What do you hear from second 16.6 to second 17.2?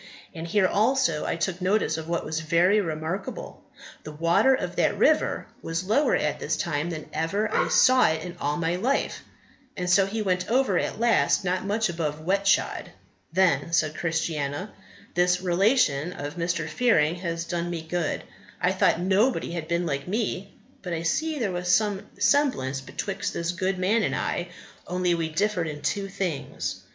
Fearing